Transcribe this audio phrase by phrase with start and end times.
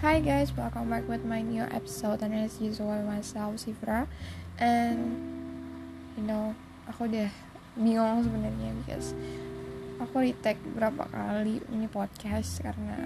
[0.00, 4.08] Hi guys, welcome back with my new episode and as usual myself Sifra.
[4.56, 4.96] And
[6.16, 6.56] you know
[6.88, 7.28] aku udah
[7.76, 9.12] bingung sebenarnya because
[10.00, 12.96] aku retake berapa kali ini podcast karena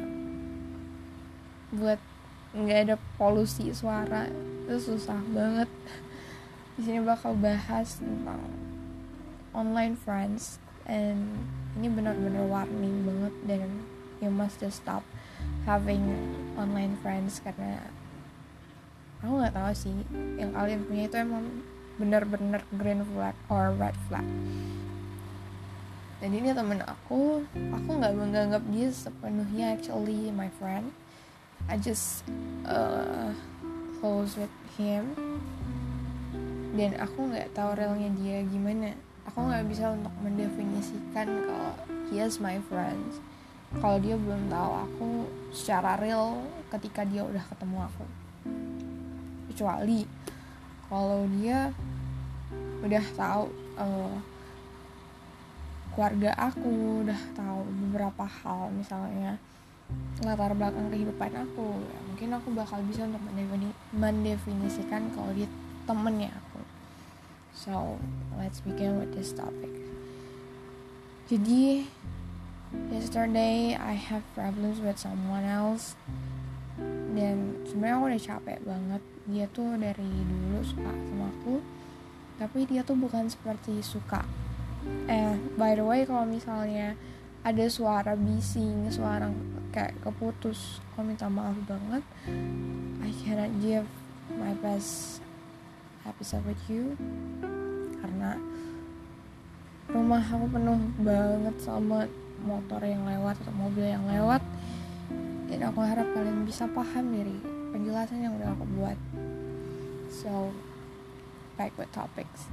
[1.74, 1.98] buat
[2.54, 4.30] nggak ada polusi suara.
[4.62, 5.66] Itu susah banget.
[6.78, 8.38] Di sini bakal bahas tentang
[9.50, 11.42] online friends and
[11.74, 13.82] ini benar-benar warning banget dan
[14.22, 15.02] you must just stop
[15.66, 16.06] having
[16.54, 17.82] online friends karena
[19.24, 19.96] aku nggak tahu sih
[20.36, 21.44] yang kalian punya itu emang
[21.96, 24.26] bener-bener green flag or red flag.
[26.18, 30.90] Dan ini temen aku aku nggak menganggap dia sepenuhnya actually my friend.
[31.64, 32.26] I just
[32.68, 33.32] uh,
[34.00, 35.16] close with him.
[36.74, 38.92] Dan aku nggak tahu realnya dia gimana.
[39.30, 41.72] Aku nggak bisa untuk mendefinisikan kalau
[42.10, 43.14] he is my friend
[43.78, 45.08] kalau dia belum tahu aku
[45.54, 48.04] secara real ketika dia udah ketemu aku.
[49.50, 50.00] Kecuali
[50.90, 51.70] kalau dia
[52.84, 53.44] udah tahu
[53.80, 54.16] uh,
[55.94, 59.38] keluarga aku udah tahu beberapa hal misalnya
[60.26, 63.22] latar belakang kehidupan aku ya, mungkin aku bakal bisa untuk
[63.94, 65.46] mendefinisikan kalau dia
[65.86, 66.60] temennya aku.
[67.54, 68.02] So
[68.34, 69.70] let's begin with this topic.
[71.30, 71.86] Jadi
[72.90, 75.98] yesterday I have problems with someone else.
[77.14, 79.02] Dan sebenarnya aku udah capek banget.
[79.30, 81.62] Dia tuh dari dulu suka sama aku.
[82.38, 84.26] Tapi dia tuh bukan seperti suka.
[85.06, 86.98] Eh by the way kalau misalnya
[87.44, 89.28] ada suara bising suara
[89.68, 92.02] kayak keputus aku minta maaf banget.
[93.04, 93.86] I cannot give
[94.34, 95.20] my best
[96.08, 96.96] episode with you.
[98.00, 98.40] Karena
[99.92, 102.08] rumah aku penuh banget sama
[102.44, 104.44] motor yang lewat atau mobil yang lewat
[105.48, 107.36] dan aku harap kalian bisa paham dari
[107.72, 108.98] penjelasan yang udah aku buat.
[110.12, 110.52] So
[111.58, 112.48] back with topics.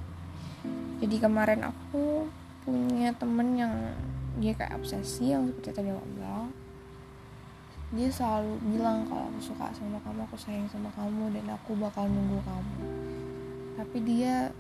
[1.02, 2.30] Jadi kemarin aku
[2.62, 3.74] punya temen yang
[4.38, 6.50] dia kayak obsesi yang seperti tadi aku bilang.
[7.92, 12.08] Dia selalu bilang kalau aku suka sama kamu aku sayang sama kamu dan aku bakal
[12.08, 12.78] nunggu kamu.
[13.82, 14.54] Tapi dia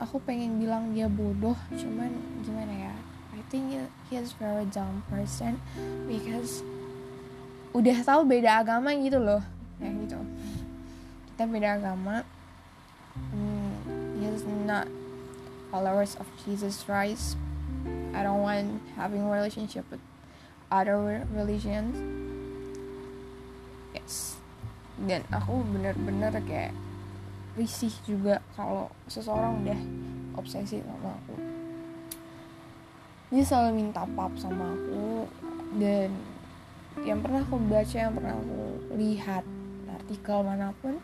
[0.00, 2.08] aku pengen bilang dia bodoh cuman
[2.40, 2.94] gimana ya
[3.50, 3.74] think
[4.08, 5.58] he is very dumb person
[6.06, 6.62] because
[7.74, 9.42] udah tahu beda agama gitu loh
[9.82, 10.18] ya gitu.
[11.34, 12.22] Kita beda agama.
[13.34, 13.74] Hmm,
[14.20, 14.86] he is not
[15.74, 17.34] followers of Jesus Christ.
[18.14, 20.02] I don't want having relationship with
[20.70, 21.96] other religions.
[23.96, 24.38] Yes.
[25.00, 26.76] Dan aku bener-bener kayak
[27.56, 29.80] risih juga kalau seseorang udah
[30.38, 31.49] obsesi sama aku
[33.30, 35.30] dia selalu minta pap sama aku.
[35.78, 36.10] Dan
[37.06, 38.62] yang pernah aku baca yang pernah aku
[38.98, 39.46] lihat
[39.86, 40.98] artikel mana pun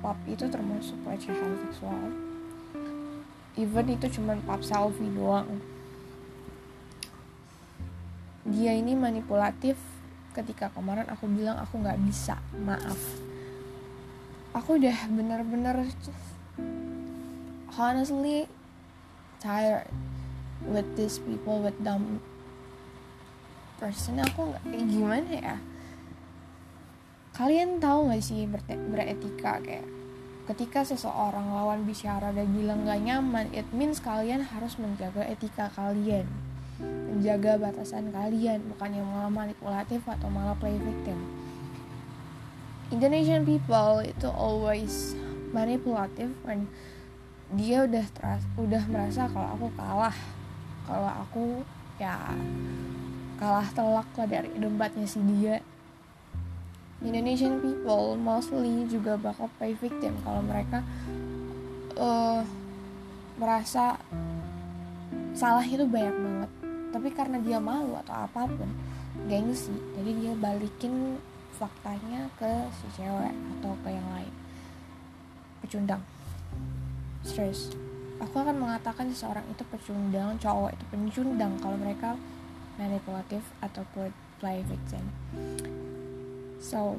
[0.00, 2.08] pap itu termasuk pelecehan seksual.
[3.60, 5.60] Even itu cuma pap selfie doang.
[8.48, 9.76] Dia ini manipulatif
[10.32, 12.98] ketika kemarin aku bilang aku nggak bisa maaf.
[14.56, 15.84] Aku udah bener-bener
[17.76, 18.48] honestly
[19.40, 19.88] tired
[20.68, 22.22] with these people with dumb
[23.82, 25.56] person aku nggak kayak gimana ya?
[27.34, 28.46] Kalian tahu nggak sih
[28.92, 29.88] beretika kayak
[30.42, 36.26] ketika seseorang lawan bicara dan bilang gak nyaman it means kalian harus menjaga etika kalian.
[36.82, 41.18] Menjaga batasan kalian bukannya malah manipulatif atau malah play victim.
[42.90, 45.14] Indonesian people itu always
[45.54, 46.66] manipulatif when
[47.52, 50.16] dia udah teras, udah merasa kalau aku kalah
[50.86, 51.44] kalau aku
[52.00, 52.18] ya
[53.38, 55.58] kalah telak lah dari debatnya si dia.
[57.02, 60.86] Indonesian people mostly juga bakal play victim kalau mereka
[61.98, 62.46] uh,
[63.34, 63.98] merasa
[65.34, 66.50] salah itu banyak banget.
[66.94, 68.70] Tapi karena dia malu atau apa pun
[69.26, 71.18] gengsi jadi dia balikin
[71.58, 74.32] faktanya ke si cewek atau ke yang lain.
[75.62, 76.02] Pecundang.
[77.26, 77.91] Stress
[78.22, 82.14] aku akan mengatakan seseorang itu pecundang cowok itu pencundang kalau mereka
[82.78, 85.02] manipulatif ataupun play victim
[86.62, 86.96] so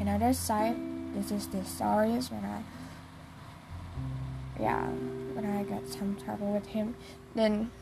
[0.00, 0.76] another side
[1.12, 2.64] this is the stories when I
[4.58, 4.88] yeah
[5.34, 6.94] when I got some trouble with him.
[7.34, 7.74] Dan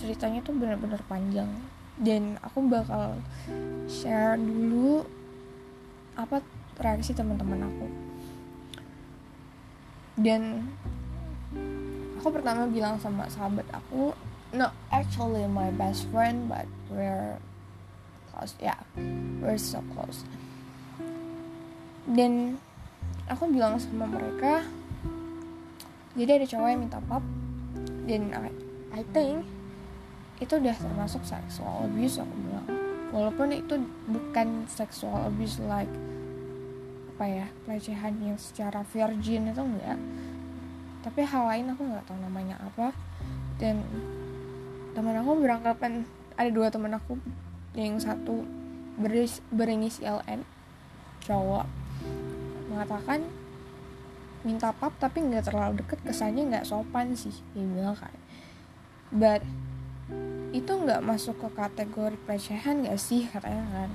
[0.00, 1.52] ceritanya tuh benar-benar panjang.
[2.00, 3.20] Dan aku bakal
[3.86, 5.04] share dulu
[6.18, 6.42] apa
[6.82, 7.86] reaksi teman-teman aku
[10.18, 10.66] dan
[12.18, 14.10] aku pertama bilang sama sahabat aku
[14.50, 17.38] no actually my best friend but we're
[18.38, 18.54] close.
[18.62, 18.78] Yeah,
[19.42, 20.22] we're so close.
[22.06, 22.62] Dan
[23.26, 24.62] aku bilang sama mereka
[26.14, 27.24] jadi ada cowok yang minta pap.
[28.06, 28.50] Dan I,
[28.94, 29.42] I think
[30.38, 32.66] itu udah termasuk sexual abuse aku bilang.
[33.10, 33.74] Walaupun itu
[34.06, 35.90] bukan sexual abuse like
[37.18, 39.98] apa ya pelecehan yang secara virgin itu enggak.
[41.02, 42.94] Tapi hal lain aku nggak tahu namanya apa.
[43.58, 43.82] Dan
[44.94, 46.06] teman aku beranggapan
[46.38, 47.18] ada dua teman aku
[47.74, 48.46] yang satu
[48.94, 50.46] beris, berinisial N
[51.26, 51.66] cowok
[52.70, 53.26] mengatakan
[54.46, 58.14] minta pap tapi nggak terlalu deket kesannya nggak sopan sih dia bilang kan.
[59.10, 59.42] But
[60.54, 63.90] itu nggak masuk ke kategori pelecehan nggak sih katanya kan.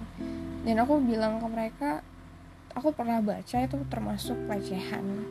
[0.67, 1.91] Dan aku bilang ke mereka
[2.73, 5.25] aku pernah baca itu termasuk pelecehan.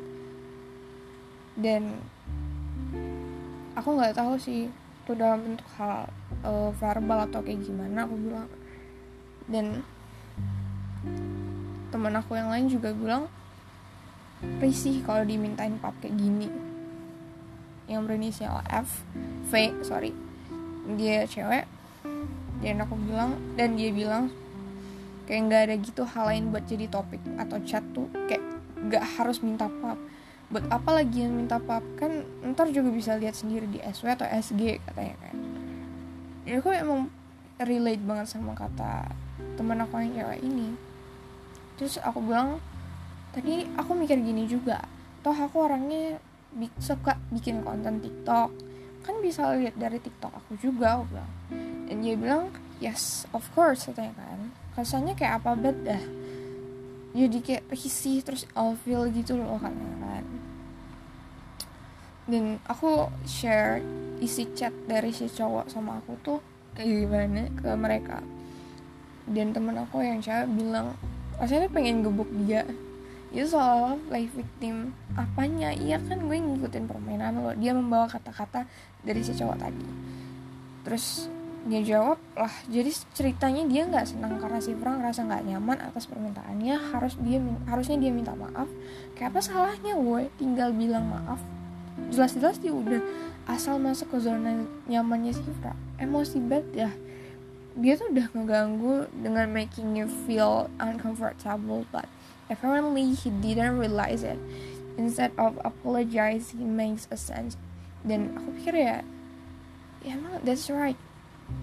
[1.52, 2.00] Dan
[3.76, 6.06] aku nggak tahu sih itu dalam bentuk hal
[6.46, 8.48] uh, verbal atau kayak gimana aku bilang.
[9.50, 9.84] Dan
[11.92, 13.28] teman aku yang lain juga bilang
[14.62, 16.48] risih kalau dimintain pap kayak gini.
[17.90, 19.02] Yang berinisial F
[19.50, 20.14] V sorry.
[20.96, 21.66] Dia cewek
[22.62, 24.30] dan aku bilang dan dia bilang
[25.28, 28.42] kayak nggak ada gitu hal lain buat jadi topik atau chat tuh kayak
[28.82, 29.98] nggak harus minta pap.
[30.52, 31.84] Buat apa lagi yang minta pap?
[31.96, 35.36] Kan ntar juga bisa lihat sendiri di SW atau SG katanya kan
[36.42, 37.06] ya aku emang
[37.62, 39.06] relate banget sama kata
[39.54, 40.74] teman aku yang cewek ini.
[41.78, 42.58] Terus aku bilang
[43.30, 44.82] tadi aku mikir gini juga.
[45.22, 46.18] Toh aku orangnya
[46.52, 48.50] bi suka bikin konten TikTok.
[49.02, 51.30] Kan bisa lihat dari TikTok aku juga aku bilang.
[51.86, 52.50] Dan dia bilang
[52.82, 54.50] yes of course katanya kan.
[54.74, 56.02] Rasanya kayak apa bet dah.
[57.14, 58.42] Jadi kayak risih terus
[58.82, 59.70] feel gitu loh kan
[60.02, 60.26] kan.
[62.26, 63.78] Dan aku share
[64.18, 66.38] isi chat dari si cowok sama aku tuh
[66.74, 68.18] kayak gimana ke mereka.
[69.28, 70.98] Dan temen aku yang cewek bilang
[71.38, 72.66] rasanya pengen gebuk dia.
[73.32, 75.72] Itu soal play victim apanya?
[75.72, 77.52] Iya kan gue ngikutin permainan lo.
[77.58, 78.64] Dia membawa kata-kata
[79.04, 79.86] dari si cowok tadi.
[80.88, 81.28] Terus
[81.62, 86.10] dia jawab lah jadi ceritanya dia nggak senang karena si Frank ngerasa nggak nyaman atas
[86.10, 86.74] permintaannya.
[86.90, 87.38] Harus dia
[87.70, 88.66] harusnya dia minta maaf.
[89.14, 91.38] Kayak apa salahnya gue tinggal bilang maaf.
[92.10, 92.98] Jelas-jelas dia udah
[93.46, 96.90] asal masuk ke zona nyamannya Sifra emosi banget ya.
[97.78, 102.10] Dia tuh udah ngeganggu dengan making you feel uncomfortable but
[102.50, 104.38] apparently he didn't realize it.
[104.98, 107.54] Instead of apologize he makes a sense.
[108.02, 109.06] Dan aku pikir ya
[110.02, 110.98] ya emang that's right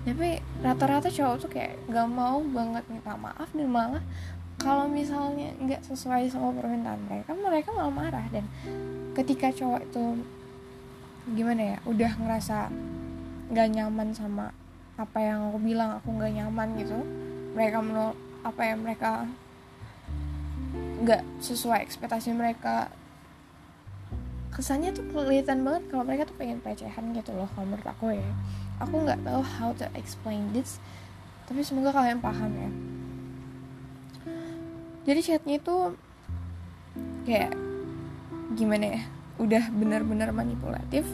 [0.07, 4.03] tapi rata-rata cowok tuh kayak gak mau banget minta maaf dan malah
[4.59, 8.27] kalau misalnya nggak sesuai sama permintaan mereka mereka malah marah.
[8.27, 8.43] Dan
[9.15, 10.03] ketika cowok itu
[11.31, 12.67] gimana ya udah ngerasa
[13.49, 14.51] nggak nyaman sama
[14.99, 16.99] apa yang aku bilang aku nggak nyaman gitu
[17.55, 18.11] mereka menol
[18.43, 19.11] apa ya mereka
[21.07, 22.91] nggak sesuai ekspektasi mereka.
[24.51, 28.27] Kesannya tuh kelihatan banget kalau mereka tuh pengen pelecehan gitu loh kalau menurut aku ya
[28.79, 30.79] aku nggak tahu how to explain this
[31.49, 32.69] tapi semoga kalian paham ya.
[35.09, 35.97] Jadi chatnya itu
[37.25, 37.57] kayak
[38.53, 39.01] gimana ya?
[39.41, 41.09] Udah benar-benar manipulatif.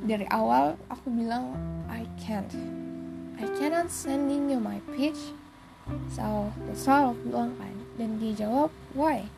[0.00, 1.52] Dari awal aku bilang
[1.92, 2.48] I can't
[3.36, 5.36] I cannot sending you my pitch.
[6.08, 7.76] So that's all aku bilang kan.
[8.00, 9.28] Dan dia jawab why?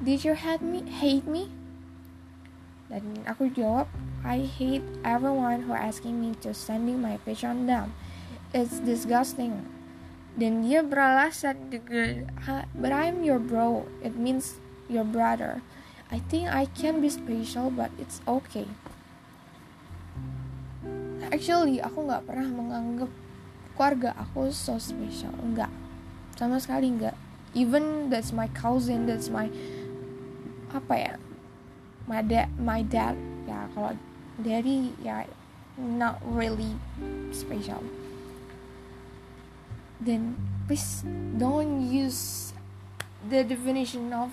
[0.00, 1.52] Did you hate me hate me
[2.86, 3.90] dan aku jawab
[4.26, 7.94] I hate everyone who asking me to sending my pitch on them.
[8.50, 9.62] It's disgusting.
[10.34, 12.28] Dan dia beralasan dengan
[12.74, 13.86] but I'm your bro.
[14.02, 14.58] It means
[14.90, 15.62] your brother.
[16.10, 18.66] I think I can be special but it's okay.
[21.30, 23.10] Actually aku nggak pernah menganggap
[23.78, 25.34] keluarga aku so special.
[25.38, 25.70] Enggak
[26.36, 27.16] sama sekali enggak
[27.56, 29.48] even that's my cousin that's my
[30.76, 31.14] apa ya
[32.06, 33.98] my dad my dad ya kalau
[34.38, 35.26] daddy ya
[35.76, 36.78] not really
[37.32, 37.84] special.
[40.00, 40.36] Then
[40.68, 41.04] please
[41.36, 42.52] don't use
[43.26, 44.32] the definition of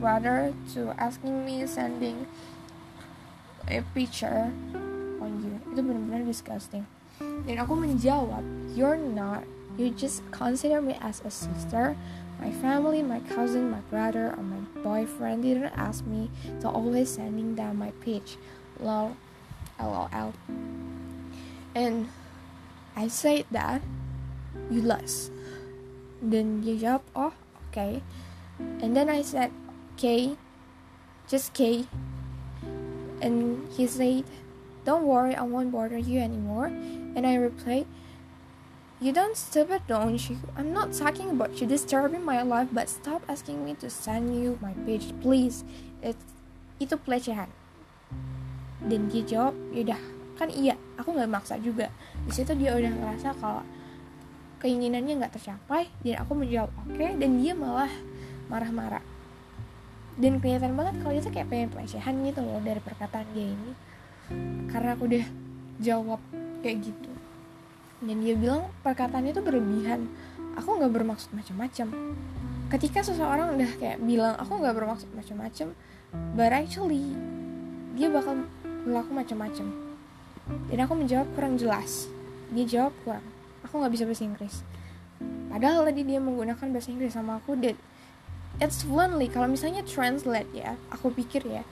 [0.00, 2.26] brother to asking me sending
[3.68, 4.52] a picture
[5.20, 5.54] on you.
[5.72, 6.84] Itu benar-benar disgusting.
[7.22, 8.42] Dan aku menjawab
[8.74, 9.44] you're not
[9.80, 11.96] you just consider me as a sister
[12.42, 16.26] my family my cousin my brother or my boyfriend didn't ask me
[16.58, 18.34] to always sending them my page
[18.82, 19.14] lol
[19.78, 20.34] lol.
[21.74, 22.10] And
[22.98, 23.80] I said that
[24.74, 25.30] you lost
[26.18, 27.34] then dia jawab oh
[27.70, 28.02] okay.
[28.58, 29.54] And then I said
[29.94, 30.34] K
[31.30, 31.86] just K
[33.22, 34.26] and he said
[34.82, 36.74] don't worry I won't bother you anymore.
[37.14, 37.86] And I replied
[39.02, 40.38] You don't stop it, don't you?
[40.54, 44.62] I'm not talking about you disturbing my life, but stop asking me to send you
[44.62, 45.66] my page, please.
[45.98, 46.22] It's,
[46.78, 47.50] itu pelecehan.
[48.78, 49.98] Dan dia jawab, yaudah,
[50.38, 51.90] kan iya, aku nggak maksa juga.
[52.22, 53.66] Di situ dia udah ngerasa kalau
[54.62, 57.90] keinginannya nggak tercapai, dan aku menjawab oke, okay, dan dia malah
[58.46, 59.02] marah-marah.
[60.14, 63.74] Dan kelihatan banget kalau itu kayak pengen pelecehan gitu loh dari perkataan dia ini.
[64.70, 65.26] Karena aku udah
[65.82, 66.22] jawab
[66.62, 67.11] kayak gitu
[68.02, 70.10] dan dia bilang perkataannya itu berlebihan.
[70.58, 71.86] Aku nggak bermaksud macam-macam.
[72.68, 75.76] Ketika seseorang udah kayak bilang aku nggak bermaksud macam-macam
[76.36, 77.16] but actually
[77.96, 78.44] dia bakal
[78.84, 79.66] berlaku macam-macam.
[80.68, 82.10] Dan aku menjawab kurang jelas.
[82.50, 83.24] Dia jawab kurang.
[83.64, 84.54] Aku nggak bisa bahasa Inggris.
[85.52, 87.78] Padahal tadi dia menggunakan bahasa Inggris sama aku dan
[88.58, 89.30] it's fluently.
[89.30, 91.62] Kalau misalnya translate ya aku pikir ya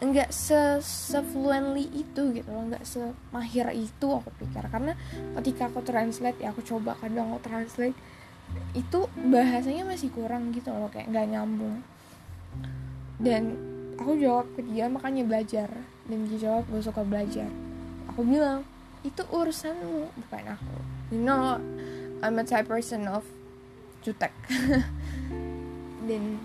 [0.00, 4.64] enggak se fluently itu gitu loh enggak semahir itu aku pikir.
[4.72, 4.96] Karena
[5.40, 7.96] ketika aku translate ya aku coba kadang aku translate
[8.74, 11.84] itu bahasanya masih kurang gitu loh kayak nggak nyambung.
[13.20, 13.60] Dan
[14.00, 15.68] aku jawab ke dia makanya belajar.
[16.08, 17.46] Dan dia jawab gue suka belajar.
[18.08, 18.64] Aku bilang
[19.04, 20.76] itu urusanmu bukan aku.
[21.12, 21.60] You know
[22.24, 23.28] I'm a type person of
[24.00, 24.32] jutek.
[26.08, 26.40] Dan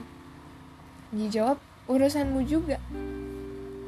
[1.16, 1.58] dia jawab
[1.88, 2.78] urusanmu juga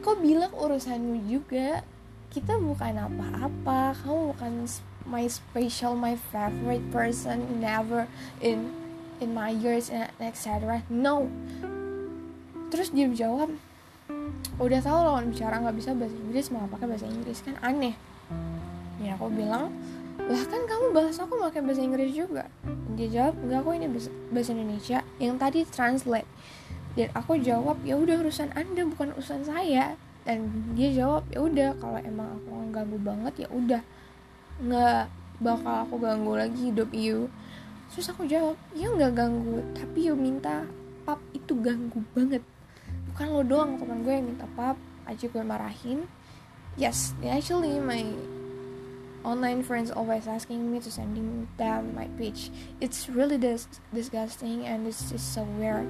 [0.03, 1.83] kok bilang urusanmu juga?
[2.27, 3.95] Kita bukan apa-apa.
[4.03, 4.67] Kamu bukan
[5.07, 8.11] my special my favorite person never
[8.43, 8.75] in
[9.23, 11.31] in my years and etc no.
[12.67, 13.55] Terus dia jawab
[14.59, 17.55] udah tahu lawan bicara nggak bisa bahasa Inggris mau pakai bahasa Inggris kan?
[17.63, 17.95] Aneh.
[18.99, 19.71] Ya aku bilang
[20.27, 22.51] lah kan kamu bahas aku pakai bahasa Inggris juga.
[22.99, 23.87] Dia jawab enggak aku ini
[24.33, 24.99] bahasa Indonesia.
[25.23, 26.29] Yang tadi translate
[26.97, 29.93] dan aku jawab ya udah urusan anda bukan urusan saya.
[30.25, 33.81] Dan dia jawab ya udah kalau emang aku ganggu banget ya udah.
[34.59, 37.29] Nggak bakal aku ganggu lagi hidup you.
[37.93, 40.65] Terus aku jawab ya nggak ganggu tapi you minta
[41.05, 42.41] pap itu ganggu banget.
[43.13, 44.75] Bukan lo doang teman gue yang minta pap.
[45.05, 46.09] Aja gue marahin.
[46.75, 48.01] Yes actually my
[49.21, 52.47] online friends always asking me to sending them my page
[52.79, 55.83] it's really dis disgusting and it's just so weird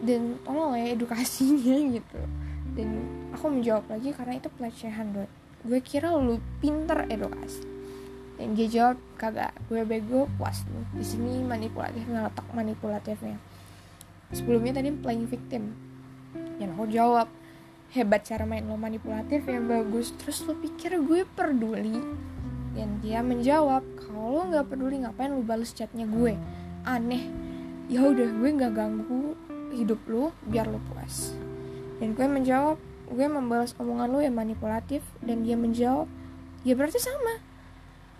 [0.00, 2.20] dan tolong ya edukasinya gitu.
[2.72, 2.88] Dan
[3.34, 5.30] aku menjawab lagi karena itu pelecehan buat
[5.60, 7.68] gue kira lu pinter edukasi.
[8.40, 10.80] Dan dia jawab kagak gue bego puas lu.
[10.96, 13.36] Di sini manipulatif letak manipulatifnya.
[14.32, 15.76] Sebelumnya tadi playing victim.
[16.56, 17.28] Yang aku jawab
[17.90, 20.16] hebat cara main lo manipulatif ya bagus.
[20.16, 22.00] Terus lo pikir gue peduli?
[22.72, 26.32] Dan dia menjawab kalau nggak peduli ngapain lo balas chatnya gue?
[26.88, 27.28] Aneh.
[27.90, 29.36] Ya udah gue nggak ganggu
[29.70, 31.32] hidup lu biar lu puas.
[32.02, 32.76] Dan gue menjawab
[33.10, 36.06] gue membalas omongan lu yang manipulatif dan dia menjawab
[36.62, 37.42] ya berarti sama.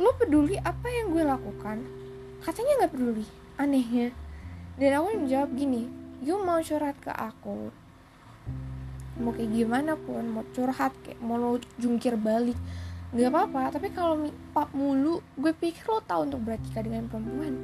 [0.00, 1.85] Lo peduli apa yang gue lakukan?
[2.40, 3.26] Katanya nggak peduli
[3.61, 4.11] anehnya.
[4.80, 5.87] Dan aku menjawab gini
[6.25, 7.71] you mau curhat ke aku.
[9.21, 12.57] Mau kayak gimana pun mau curhat kayak mau lo jungkir balik
[13.12, 13.76] nggak apa-apa.
[13.76, 17.54] Tapi kalau pap mulu gue pikir lo tahu untuk berarti dengan perempuan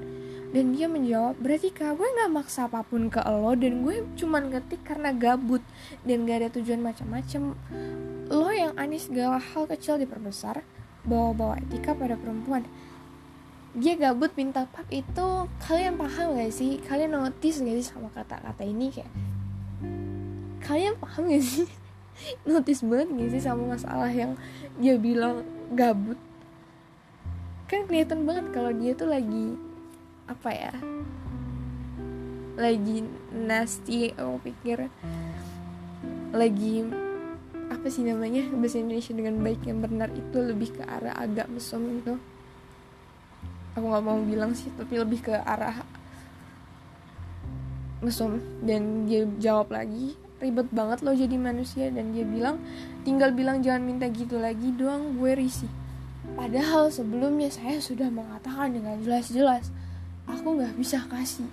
[0.57, 4.49] dan dia menjawab berarti kak gue nggak maksa apa pun ke lo dan gue cuman
[4.49, 5.61] ngetik karena gabut
[6.01, 7.53] dan gak ada tujuan macam-macam.
[8.33, 10.65] Lo yang aneh segala hal kecil diperbesar
[11.05, 12.65] bawa-bawa etika pada perempuan.
[13.77, 16.81] Dia gabut minta pap itu kalian paham gak sih?
[16.81, 19.13] Kalian notice gak sih sama kata-kata ini kayak
[20.65, 21.69] kalian paham gak sih?
[22.49, 24.41] Notice banget gak sih sama masalah yang
[24.81, 25.45] dia bilang
[25.77, 26.17] gabut?
[27.69, 29.66] Kan kelihatan banget kalau dia tuh lagi
[30.27, 30.75] apa ya
[32.57, 34.89] lagi nasty aku pikir.
[36.33, 36.89] Lagi
[37.69, 41.83] apa sih namanya bahasa Indonesia dengan baik yang benar itu lebih ke arah agak mesum
[41.99, 42.15] itu
[43.77, 45.85] aku nggak mau bilang sih tapi lebih ke arah
[48.01, 48.41] mesum.
[48.65, 51.93] Dan dia jawab lagi ribet banget lo jadi manusia.
[51.93, 52.57] Dan dia bilang
[53.05, 55.71] tinggal bilang jangan minta gitu lagi doang gue risih.
[56.37, 59.69] Padahal sebelumnya saya sudah mengatakan dengan jelas-jelas
[60.27, 61.49] aku nggak bisa kasih.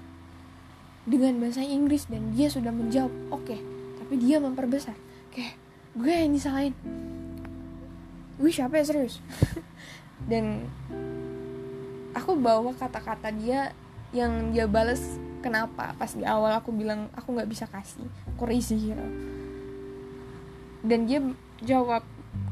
[1.04, 3.60] Dengan bahasa Inggris dan dia sudah menjawab oke okay.
[4.02, 4.96] tapi dia memperbesar.
[5.34, 5.58] Kayak
[5.94, 6.74] gue yang disalahin.
[8.38, 8.86] Gue siapa ya?
[8.88, 9.22] Serius?
[10.32, 10.66] Dan
[12.16, 13.76] aku bawa kata-kata dia
[14.16, 15.02] yang dia bales
[15.44, 15.92] kenapa?
[15.98, 18.08] Pas di awal aku bilang aku nggak bisa kasih.
[18.34, 19.08] Aku risih gitu.
[20.84, 21.24] dan dia
[21.64, 22.04] jawab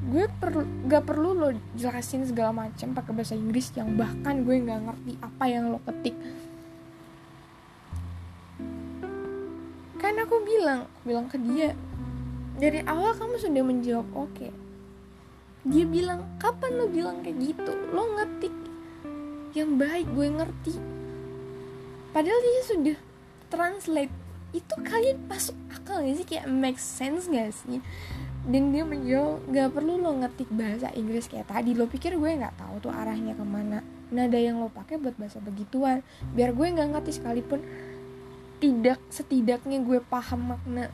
[0.01, 4.81] gue perlu gak perlu lo jelasin segala macam pakai bahasa Inggris yang bahkan gue nggak
[4.89, 6.17] ngerti apa yang lo ketik.
[10.01, 11.77] Kan aku bilang bilang ke dia
[12.57, 14.33] dari awal kamu sudah menjawab oke.
[14.33, 14.51] Okay.
[15.61, 17.71] dia bilang kapan lo bilang kayak gitu?
[17.93, 18.53] Lo ngetik
[19.53, 20.73] yang baik gue ngerti.
[22.09, 22.97] Padahal dia sudah
[23.53, 24.13] translate.
[24.51, 26.27] Itu kalian masuk akal gak sih?
[26.27, 27.79] Kayak make sense gak sih
[28.41, 31.77] dan dia menjawab gak perlu lo ngetik bahasa Inggris kayak tadi.
[31.77, 33.85] Lo pikir gue nggak tahu tuh arahnya ke mana.
[34.09, 36.01] Nada yang lo pakai buat bahasa begituan.
[36.33, 37.61] Biar gue nggak ngerti sekalipun
[38.57, 40.89] tidak setidaknya gue paham makna.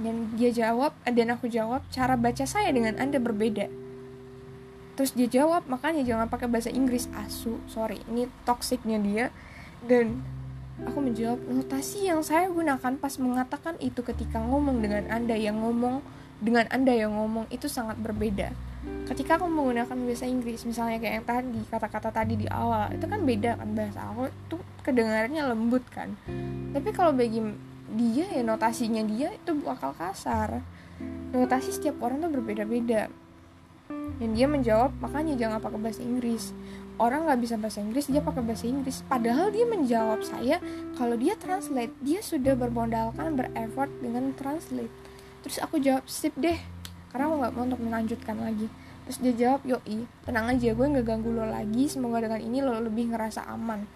[0.00, 3.70] Dan dia jawab dan aku jawab cara baca saya dengan anda berbeda.
[4.98, 7.62] Terus dia jawab makanya jangan pakai bahasa Inggris asu.
[7.70, 9.26] Sorry ini toksiknya dia.
[9.86, 10.26] Dan
[10.88, 16.00] Aku menjawab, notasi yang saya gunakan pas mengatakan itu ketika ngomong dengan Anda yang ngomong
[16.40, 18.56] dengan Anda yang ngomong itu sangat berbeda.
[19.04, 23.20] Ketika aku menggunakan bahasa Inggris, misalnya kayak yang tadi, kata-kata tadi di awal, itu kan
[23.28, 26.16] beda kan bahasa aku itu kedengarannya lembut kan.
[26.72, 27.44] Tapi kalau bagi
[27.92, 30.64] dia ya notasinya dia itu bakal kasar.
[31.36, 33.12] Notasi setiap orang tuh berbeda-beda.
[34.20, 36.56] Dan dia menjawab, makanya jangan pakai bahasa Inggris
[36.96, 39.04] orang nggak bisa bahasa Inggris dia pakai bahasa Inggris.
[39.06, 40.58] Padahal dia menjawab saya
[40.96, 44.90] kalau dia translate dia sudah bermodalkan bereffort dengan translate.
[45.46, 46.58] Terus aku jawab sip deh.
[47.10, 48.66] Karena aku nggak mau untuk melanjutkan lagi.
[49.06, 51.84] Terus dia jawab yoi tenang aja gue nggak ganggu lo lagi.
[51.86, 53.86] Semoga dengan ini lo lebih ngerasa aman.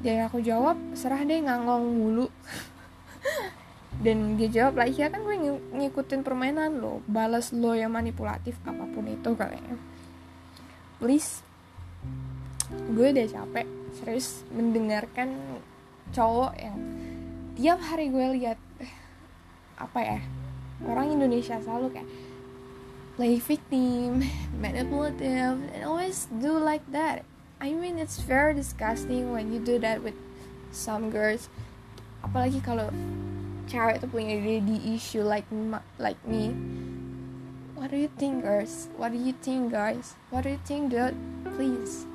[0.00, 2.26] Dan aku jawab serah deh ngangong mulu.
[4.04, 8.56] Dan dia jawab lah iya kan gue ng ngikutin permainan lo balas lo yang manipulatif
[8.64, 9.76] apa pun itu kayaknya
[11.00, 11.42] please
[12.90, 15.34] gue udah capek serius mendengarkan
[16.10, 16.78] cowok yang
[17.54, 18.58] tiap hari gue lihat
[19.78, 20.20] apa ya
[20.86, 22.08] orang Indonesia selalu kayak
[23.20, 24.24] play victim,
[24.56, 27.20] manipulative, and always do like that.
[27.60, 30.16] I mean it's very disgusting when you do that with
[30.72, 31.52] some girls.
[32.24, 32.88] Apalagi kalau
[33.68, 35.44] cewek itu punya daddy issue like
[36.00, 36.56] like me.
[37.76, 38.92] What do you think, girls?
[38.96, 40.16] What do you think, guys?
[40.28, 41.16] What do you think, dude?
[41.56, 42.09] Please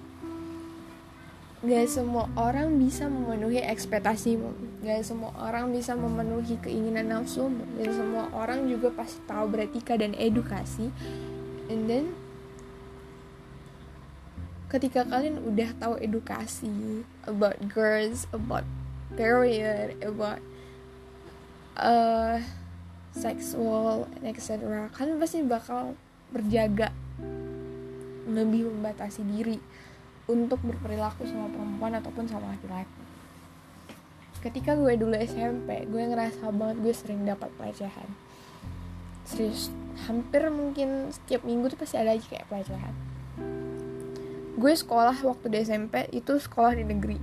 [1.65, 4.53] gak semua orang bisa memenuhi ekspektasimu.
[4.85, 7.65] Gak semua orang bisa memenuhi keinginan nafsumu.
[7.81, 10.93] Gak semua orang juga pasti tahu beretika dan edukasi.
[11.67, 12.13] And then
[14.69, 18.65] ketika kalian udah tahu edukasi about girls about
[19.15, 20.41] period about
[21.79, 22.41] uh,
[23.15, 25.95] sexual etc kalian pasti bakal
[26.33, 26.91] berjaga
[28.27, 29.61] lebih membatasi diri
[30.25, 32.89] untuk berperilaku sama perempuan ataupun sama laki-laki.
[34.41, 38.09] Ketika gue dulu SMP gue ngerasa banget gue sering dapat pelecehan.
[39.25, 39.73] Serius
[40.05, 42.93] hampir mungkin setiap minggu tuh pasti ada aja kayak pelecehan.
[44.55, 47.17] Gue sekolah waktu di SMP itu sekolah di negeri.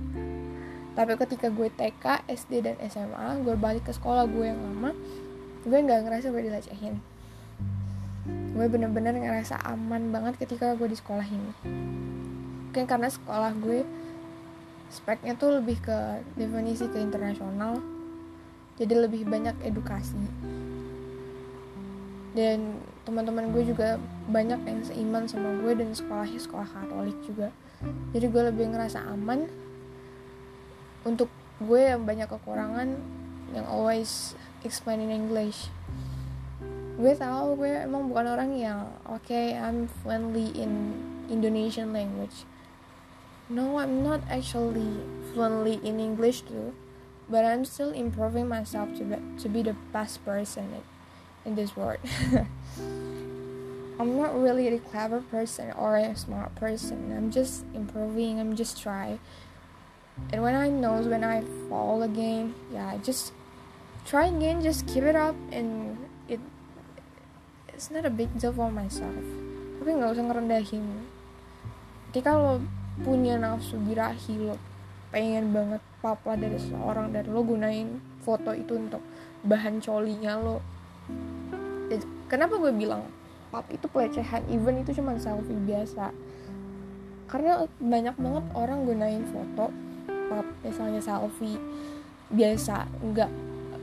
[0.93, 4.91] Tapi ketika gue TK, SD, dan SMA gue balik ke sekolah gue yang lama
[5.63, 6.99] gue nggak ngerasa gue dilecehin.
[8.51, 11.51] Gue bener-bener ngerasa aman banget ketika gue di sekolah ini
[12.73, 13.85] mungkin karena sekolah gue
[14.89, 17.77] speknya tuh lebih ke definisi ke internasional.
[18.81, 20.17] Jadi lebih banyak edukasi.
[22.33, 27.53] Dan teman-teman gue juga banyak yang seiman sama gue dan sekolahnya sekolah katolik juga.
[28.09, 29.45] Jadi gue lebih ngerasa aman.
[31.05, 31.29] Untuk
[31.61, 32.89] gue yang banyak kekurangan
[33.53, 34.33] yang always
[34.65, 35.69] explain in English.
[36.97, 40.97] Gue tahu gue emang bukan orang yang oke okay, I'm friendly in
[41.29, 42.49] Indonesian language
[43.49, 45.03] No, I'm not actually
[45.33, 46.73] fluently in English too,
[47.29, 50.71] but I'm still improving myself to be, to be the best person
[51.45, 51.99] in, in this world.
[53.99, 57.13] I'm not really a clever person or a smart person.
[57.15, 58.39] I'm just improving.
[58.39, 59.19] I'm just trying.
[60.31, 63.33] And when I know when I fall again, yeah, I just
[64.05, 64.61] try again.
[64.61, 66.39] Just keep it up, and it
[67.69, 69.23] it's not a big deal for myself.
[69.81, 70.85] Tapi nggak usah ngerendahin.
[72.09, 72.61] Ketika lo
[73.01, 74.61] punya nafsu birahi lo.
[75.09, 79.01] Pengen banget papa dari seseorang dan lo gunain foto itu untuk
[79.41, 80.57] bahan colinya lo.
[82.29, 83.05] Kenapa gue bilang
[83.53, 84.45] pap itu pelecehan?
[84.49, 86.13] Even itu cuma selfie biasa.
[87.29, 89.69] Karena banyak banget orang gunain foto
[90.29, 91.57] pap misalnya selfie
[92.33, 93.31] biasa nggak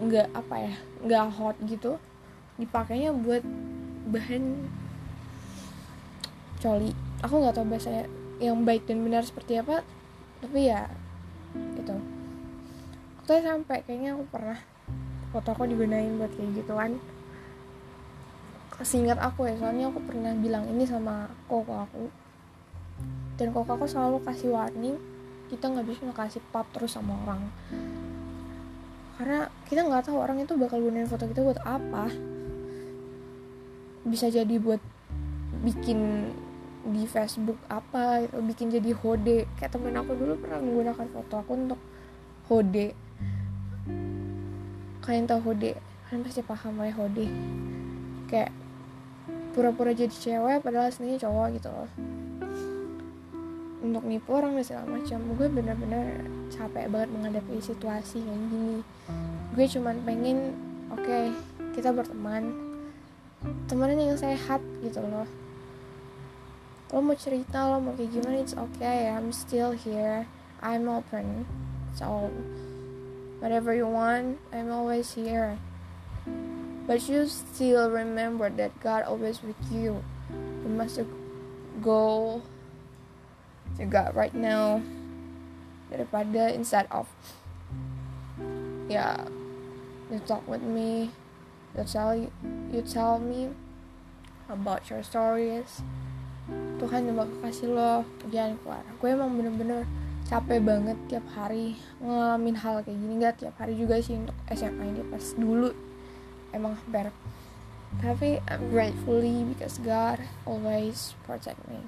[0.00, 0.74] nggak apa ya
[1.06, 2.00] nggak hot gitu
[2.58, 3.44] dipakainya buat
[4.10, 4.66] bahan
[6.58, 6.90] coli.
[7.22, 8.08] Aku nggak tahu bahasa
[8.40, 9.84] yang baik dan benar seperti apa
[10.40, 10.88] tapi ya
[11.76, 11.94] itu
[13.30, 14.58] waktu sampai kayaknya aku pernah
[15.30, 16.98] foto aku digunain buat kayak gituan.
[18.82, 22.04] Seingat aku ya soalnya aku pernah bilang ini sama koko aku.
[23.38, 24.98] Dan koko aku selalu kasih warning
[25.46, 27.42] kita nggak bisa ngasih pap terus sama orang.
[29.14, 32.10] Karena kita nggak tahu orang itu bakal gunain foto kita buat apa.
[34.10, 34.82] Bisa jadi buat
[35.62, 36.32] bikin
[36.80, 41.52] di Facebook apa gitu bikin jadi hode kayak temen aku dulu pernah menggunakan foto aku
[41.52, 41.80] untuk
[42.48, 42.96] hode
[45.04, 45.76] kalian tahu hode
[46.08, 47.28] kalian pasti paham lah hode
[48.30, 48.54] kayak
[49.50, 51.90] pura-pura jadi cewek padahal aslinya cowok gitu loh.
[53.80, 55.18] Untuk nipu orang dan segala macam.
[55.34, 56.06] Gue bener-bener
[56.52, 58.78] capek banget menghadapi situasi kayak gini.
[59.56, 60.54] Gue cuman pengen
[60.94, 61.34] oke okay,
[61.74, 62.54] kita berteman.
[63.66, 65.26] Temenan yang sehat gitu loh
[66.90, 70.26] lo mau cerita lo mau kayak gimana it's okay I'm still here.
[70.58, 71.46] I'm open.
[71.94, 72.34] So
[73.38, 75.58] whatever you want I'm always here.
[76.90, 80.02] But you still remember that God always with you.
[80.34, 80.98] You must
[81.78, 82.42] go
[83.78, 84.82] to God right now.
[85.94, 87.06] Daripada instead of.
[88.90, 89.30] Yeah.
[90.10, 91.14] You talk with me.
[91.78, 92.34] You tell you,
[92.74, 93.54] you tell me
[94.50, 95.86] about your stories
[96.80, 98.80] Tuhan yang kasih lo jalan keluar.
[98.96, 99.84] Gue emang bener-bener
[100.24, 103.12] capek banget tiap hari ngalamin hal kayak gini.
[103.20, 105.76] Gak tiap hari juga sih untuk SMA ini pas dulu
[106.56, 107.12] emang hampir.
[108.00, 111.84] Tapi I'm gratefully because God always protect me.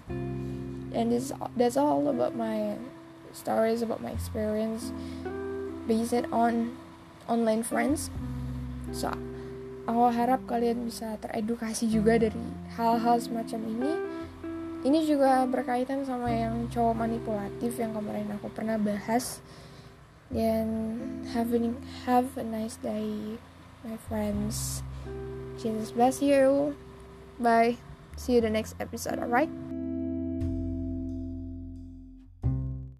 [0.92, 2.76] And this that's all about my
[3.32, 4.92] stories about my experience
[5.88, 6.76] based on
[7.32, 8.12] online friends.
[8.92, 9.08] So
[9.88, 12.44] aku harap kalian bisa teredukasi juga dari
[12.76, 13.92] hal-hal semacam ini
[14.82, 19.38] ini juga berkaitan sama yang cowok manipulatif yang kemarin aku pernah bahas
[20.32, 20.98] dan
[21.34, 21.76] having
[22.08, 23.38] have a nice day
[23.86, 24.82] my friends
[25.62, 26.74] Jesus bless you.
[27.38, 27.76] Bye.
[28.16, 29.81] See you the next episode, alright?